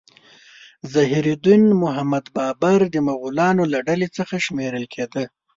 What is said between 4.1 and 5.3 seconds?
څخه شمیرل کېده.